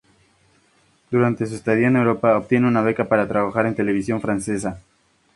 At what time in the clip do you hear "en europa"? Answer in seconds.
1.87-2.35